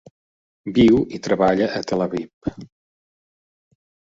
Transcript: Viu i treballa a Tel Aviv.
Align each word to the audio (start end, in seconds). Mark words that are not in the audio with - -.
Viu 0.77 0.95
i 1.17 1.19
treballa 1.27 1.67
a 1.81 1.83
Tel 1.91 2.05
Aviv. 2.07 2.51